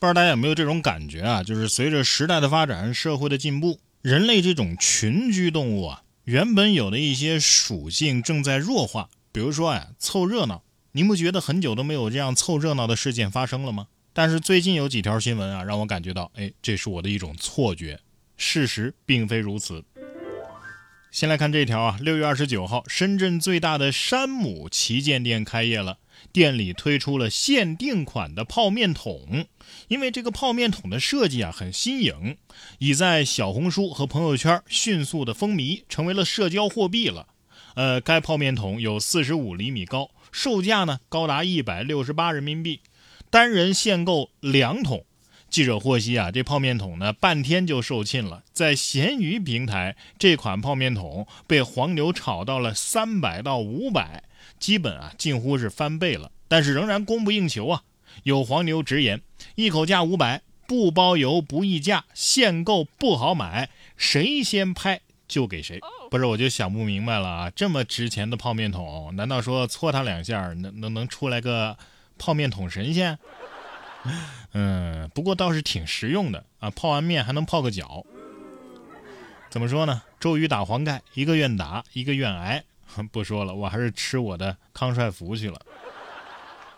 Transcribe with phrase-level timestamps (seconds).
[0.00, 1.42] 不知道大家有没有这种感觉啊？
[1.42, 9.10] 就是随着时代的发展，社会的进步，人类这种群居动物啊，原本有的一些属性正在弱化。
[9.30, 13.88] 比如说啊，凑热闹，您不觉得很久都没有这样凑热闹的事件发生了吗？
[14.14, 18.00] 但是最近有几条新闻啊，让我感觉到，哎，这是我的一种错觉，
[18.38, 19.84] 事实并非如此。
[21.10, 25.98] 先来看这条啊，六月二十九号，深圳最大的山姆旗舰店开业了。
[26.32, 29.46] 店里推出了限定款的泡面桶，
[29.88, 32.36] 因为这个泡面桶的设计啊很新颖，
[32.78, 37.28] 已在小红书和朋友圈迅速的风靡，成为了社交货币了。
[37.74, 42.80] 呃，该泡面桶有四十五厘米高，售价呢高达一百六十八人民币，
[43.30, 45.04] 单人限购两桶。
[45.50, 54.24] 记者获悉啊，这泡面桶呢半天就售罄了，在闲鱼平台，这款泡面桶被黄牛炒到了三百到五百。
[54.58, 57.82] 基本啊，近乎是翻倍了，但是仍然供不应求啊。
[58.22, 59.22] 有黄牛直言，
[59.54, 65.80] 一口价五百，不包邮不议价，限购不好买，谁先拍就给谁。
[66.10, 71.76] 不是，我就想不明白了啊，这么值钱的泡面桶，难道说搓它两下能能能出来个
[72.18, 73.18] 泡面桶神仙？
[74.54, 78.04] 嗯，不过倒是挺实用的啊，泡完面还能泡个脚。
[79.50, 80.02] 怎么说呢？
[80.18, 82.62] 周瑜打黄盖，一个愿打，一个愿挨。
[83.12, 85.60] 不说了，我还是吃我的康帅福去了。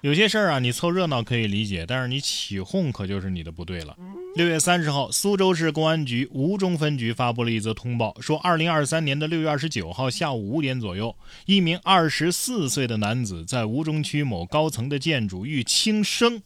[0.00, 3.96] 有些事儿啊，你凑热闹可以理解，但是你起哄可就是你的不对了。
[4.36, 11.16] 六月三十号，苏州市公安局吴中分局发布了一则通报，说二零二三年的六月二十九号下午五点左右，
[11.46, 16.40] 一名二十四岁的男子在吴中区某高层的建筑欲轻生。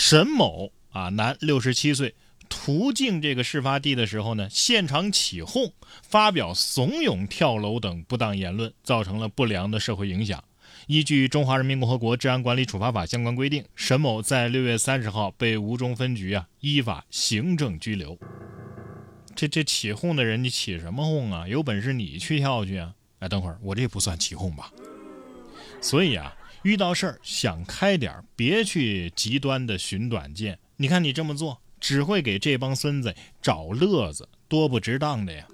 [0.00, 2.14] 沈某啊，男，六十七岁。
[2.48, 10.44] 途径这个事发地的时候呢，现场起哄，发表怂恿跳楼等不当言论，造成了不良的社会影响。
[10.86, 18.16] 依据《中华人民共和国治安管理处罚法》相关规定，沈某在六月三十号被吴中分局啊依法行政拘留。
[19.34, 21.48] 这这起哄的人，你起什么哄啊？
[21.48, 22.94] 有本事你去跳去啊！
[23.18, 24.72] 哎，等会儿我这不算起哄吧？
[25.80, 26.32] 所以啊，
[26.62, 30.58] 遇到事儿想开点儿，别去极端的寻短见。
[30.76, 31.60] 你看你这么做。
[31.80, 35.46] 只会给这帮孙子找乐子，多不值当的呀！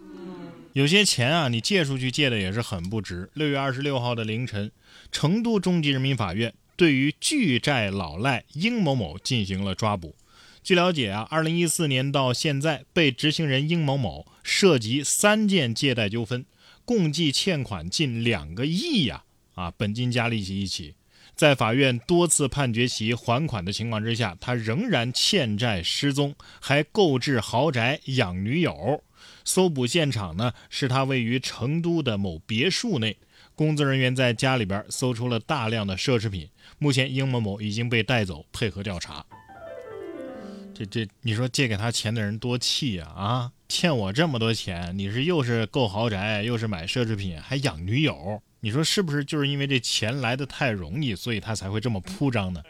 [0.72, 3.28] 有些钱啊，你借出去借的也是很不值。
[3.34, 4.72] 六月二十六号的凌晨，
[5.12, 10.16] 成都中级人民法院对于巨债老赖殷某某进行了抓捕。
[10.62, 16.47] 据了解啊，二零一四年到现在，被执行人殷某某涉及三件借贷纠纷，
[16.87, 19.25] 共计欠款近两个亿呀！
[19.54, 20.94] 啊本金加利息一起。
[21.34, 29.03] 在法院多次判决其还款的情况之下，他仍然欠债失踪，还购置豪宅养女友。
[29.44, 33.16] 搜捕现场呢，是他位于成都的某别墅内。
[33.56, 36.48] 工作人员在家里边搜出了大量的奢侈品。
[36.78, 39.25] 目前，殷某某已经被带走，配合调查。
[40.75, 43.06] 这这，你说借给他钱的人多气呀！
[43.06, 48.43] 啊，欠我这么多钱，你是又是购豪宅，又是买奢侈品，还养女友。
[48.64, 52.62] 你说是不是就是因为这钱来的太容易，所以他才会这么铺张呢？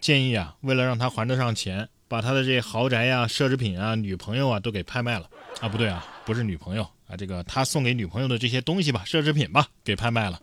[0.00, 5.30] 建议啊，为了让他还得上钱，把他的这豪宅呀、奢侈品啊、女朋友啊都给拍卖了
[5.60, 5.68] 啊！
[5.68, 10.42] 不对啊，不是女朋友啊，这个他送给女朋友的这些东西吧，奢侈品吧，给拍卖了。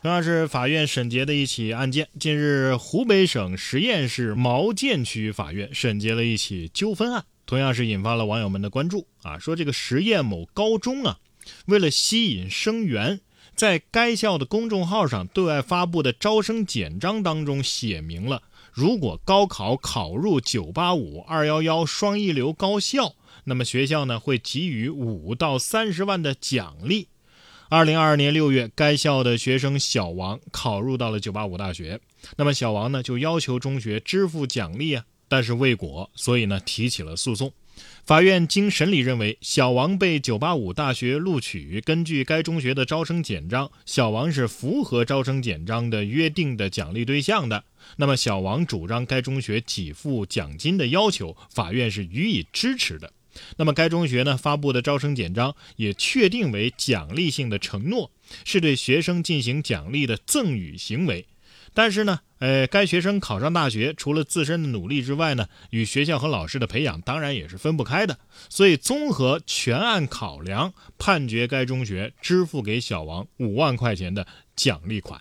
[0.00, 11.18] 同样是法院审结的一起案件，近日湖北省十堰市毛剑区法院审结了一起纠纷案，同样是引发了网友们的关注啊，说这个十堰某高中啊。
[11.66, 13.20] 为了吸引生源，
[13.54, 18.42] 在该校的公众号上对外发布的招生简章当中写明了，
[18.72, 23.14] 如果高考考入985、211双一流高校，
[23.44, 27.08] 那么学校呢会给予五到三十万的奖励。
[27.68, 32.00] 二零二二年六月，该校的学生小王考入到了985大学，
[32.36, 37.52] 那么小王呢就要求中学支付奖励啊，但是未果，所以呢提起了诉讼。
[38.06, 47.64] 法院经审理认为，小王被985大学录取，根据该中学的招生简章，小王是符合招生简章的约定的奖励对象的。
[47.96, 53.12] 那么，小王主张该中学给付奖金的要求，法院是予以支持的。
[53.56, 58.12] 那么，该中学呢发布的招生简章也确定为奖励性的承诺，
[58.44, 61.26] 是对学生进行奖励的赠与行为。
[61.76, 68.18] 但是呢，呃，该学生考上大学，除了自身的努力之外呢，与学校和老师的培养当然也是分不开的。
[68.48, 74.26] 所以，综合全案考量，判决该中学支付给小王五万块钱的
[74.56, 75.20] 奖励款。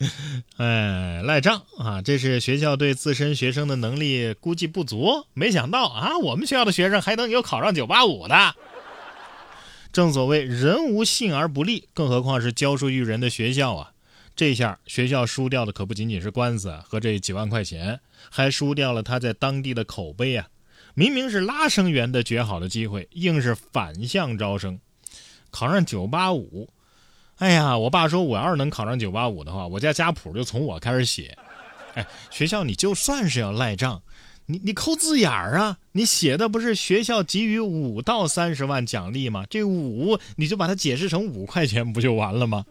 [0.58, 2.02] 哎，赖账啊！
[2.02, 8.56] 这是学校对自身学生的能力估计不足，没想到啊，我们学校的学生还能有考上九八五的。
[9.92, 13.92] 正所谓人无信而不立，更何况是教书育人的学校啊。
[14.40, 18.00] 这下学校输掉的可不仅仅是官司和这几万块钱，
[18.30, 20.48] 还输掉了他在当地的口碑啊！
[20.94, 24.80] 明明是拉生源的绝好的机会，硬是反向招生，
[25.50, 26.70] 考上九八五。
[27.36, 31.36] 哎呀，我爸说我要是能考上九八五的话，我家家谱就从我开始写。
[31.92, 34.00] 哎，学校你就算是要赖账，
[34.46, 35.76] 你你抠字眼儿啊！
[35.92, 39.44] 你写的不是学校给予五到三十万奖励吗？
[39.50, 42.64] 这五你就把它解释成五块钱不就完了吗？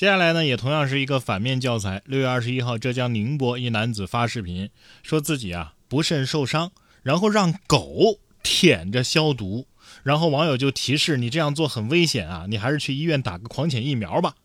[0.00, 2.00] 接下来呢，也同样是一个反面教材。
[2.06, 4.70] 六月二十一号，浙江宁波一男子发视频，
[5.02, 9.66] 说自己啊不慎受伤，然后让狗舔着消毒，
[10.02, 14.36] 然后网友就提示你这样做很危险啊，你还是去医院打个狂犬疫苗吧。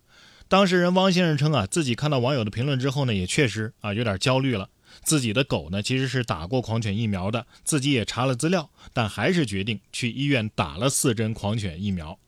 [0.50, 4.68] 当事人汪先生称啊，自己看到网友的评论之后呢，也确实啊有点焦虑了。
[5.06, 12.20] 自己的狗呢其实是打过狂犬疫苗的，自己也查了资料，但还是决定去医院打了四针狂犬疫苗。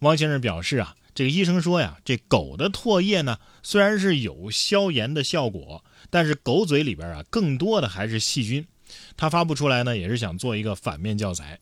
[0.00, 0.96] 汪先生表示啊。
[1.14, 8.66] 这个医生说呀，这狗的唾液呢，虽然是有消炎的效果，但是狗嘴里边啊，更多的还是细菌。
[9.16, 11.58] 他发布出来呢，也是想做一个反面教材。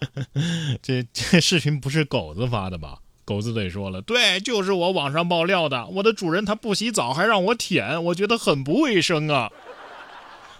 [0.82, 2.98] 这这视频不是狗子发的吧？
[3.24, 5.86] 狗子得说了，对，就是我网上爆料的。
[5.86, 9.50] 我的主人他不洗澡还让我舔，我觉得很不卫生啊。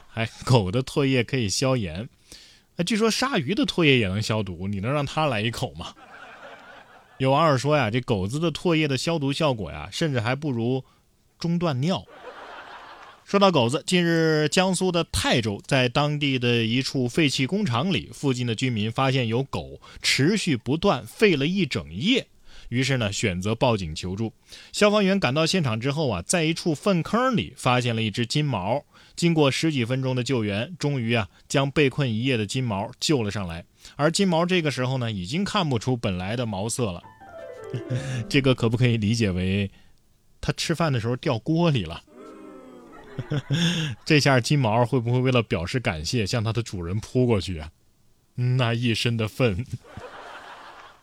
[0.06, 2.08] 还狗的唾液可以消炎，
[2.86, 5.94] 据说鲨鱼的唾液也能消毒，你能让它来一口吗？
[7.20, 10.82] 有网友说呀，这狗子的唾液的消毒效果呀，甚至还不如
[11.38, 12.02] 中断尿。
[13.26, 22.26] 说到狗子，近日江苏的泰州，在当地的一处废弃工厂里，附近的居民发现有狗持续不断吠了一整夜，
[22.70, 24.32] 于是呢选择报警求助。
[24.72, 28.82] 消防员赶到现场之后啊，在一处粪坑里发现了一只金毛。
[29.20, 33.66] 经过十几分钟的救援，终于啊将被困一夜的金毛救了上来。
[33.96, 37.02] 而金毛这个时候呢，已经看不出本来的毛色了。
[38.30, 39.70] 这个可不可以理解为，
[40.40, 42.02] 他吃饭的时候掉锅里了？
[44.06, 47.70] 这下金毛会不会为了表示感谢，向它的主人扑过去啊？
[48.36, 49.66] 那一身的粪。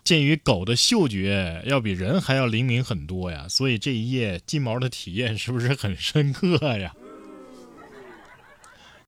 [0.03, 6.95] 鉴于狗的嗅觉要比人还要灵敏很多呀，所以这一夜金毛的体验是不是很深刻呀？